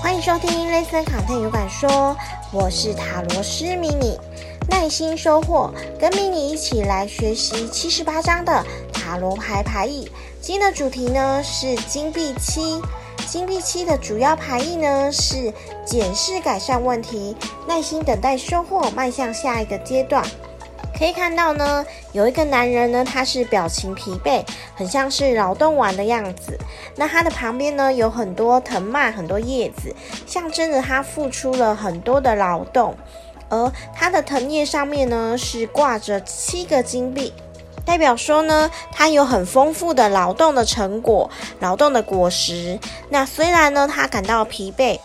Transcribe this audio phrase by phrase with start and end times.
[0.00, 0.48] 欢迎收听
[0.86, 1.90] 《ListenContent 有感说》，
[2.52, 4.16] 我是塔罗师迷你，
[4.68, 10.08] 耐心收获，跟迷你一起来学习七十八章的塔罗牌牌意。
[10.40, 12.80] 今天的主题呢是金币七，
[13.26, 15.52] 金币七的主要牌意呢是
[15.84, 17.36] 检视改善问题，
[17.66, 20.24] 耐心等待收获，迈向下一个阶段。
[20.98, 24.44] 可以看到呢，有一个男人呢，他是表情疲惫，
[24.74, 26.58] 很像是劳动完的样子。
[26.96, 29.94] 那他的旁边呢，有很多藤蔓，很多叶子，
[30.26, 32.96] 象征着他付出了很多的劳动。
[33.48, 37.32] 而他的藤叶上面呢，是挂着七个金币，
[37.86, 42.76] 代表说呢，他有很丰富的劳动的成果，劳动的果实。
[43.08, 44.98] 那虽然呢，他感到疲惫，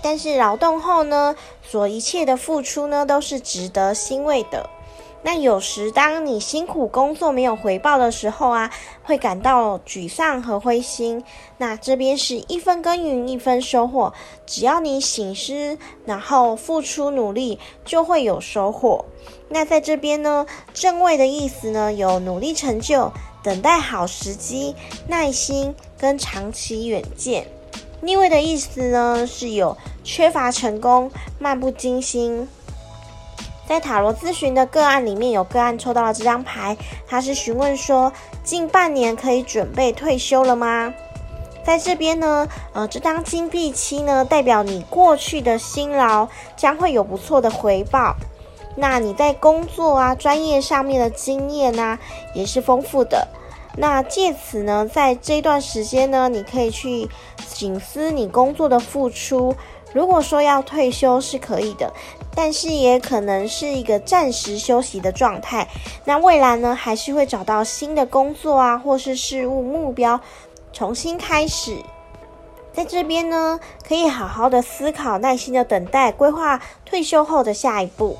[0.00, 4.70] 但是劳动后呢，所一切的付出呢，都是值得欣慰的。
[5.26, 8.70] 那有时，当你辛苦工作没有回报的时候啊，
[9.02, 11.24] 会感到沮丧和灰心。
[11.58, 14.12] 那这边是一分耕耘一分收获，
[14.46, 19.04] 只要你醒思，然后付出努力，就会有收获。
[19.48, 23.10] 那在这边呢，正位的意思呢，有努力成就、
[23.42, 24.76] 等待好时机、
[25.08, 27.48] 耐心跟长期远见。
[28.00, 32.48] 逆位的意思呢，是有缺乏成功、漫不经心。
[33.68, 38.12] 在塔罗咨询的个案里面，有个案抽到了这张牌，他是询问说，
[38.44, 40.94] 近半年可以准备退休了吗？
[41.64, 48.14] 在这边呢，呃，这张金币七呢，代表你过去的辛劳将会有不错的回报。
[48.76, 51.98] 那你在工作啊、专业上面的经验呢，
[52.34, 53.26] 也是丰富的。
[53.76, 57.08] 那借此呢，在这段时间呢，你可以去
[57.46, 59.54] 警思你工作的付出。
[59.92, 61.92] 如果说要退休是可以的，
[62.34, 65.68] 但是也可能是一个暂时休息的状态。
[66.04, 70.20] 那未来呢，还是会找到新的工作啊，或是事务目标，
[70.72, 71.78] 重新开始。
[72.74, 73.58] 在这边呢，
[73.88, 78.18] 可以好好的思考，耐心的等待，规划退休后的下一步。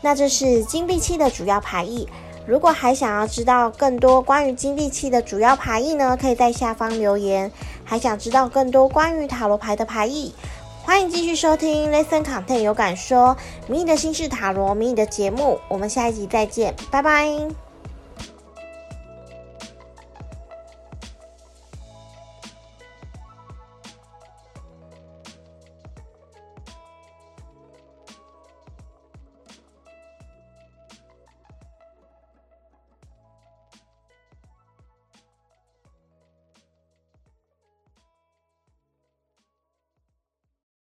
[0.00, 2.08] 那这是金币七的主要牌意。
[2.46, 7.50] 如果还想要知道更多关于金币器的主要牌意呢，可以在下方留言。
[7.84, 10.34] 还想知道更多关于塔罗牌的牌意？
[10.82, 13.36] 欢迎继续收听 ListenContent 有感说
[13.68, 17.61] 迷你的心事塔罗迷你的节目，我们下一集再见，拜拜。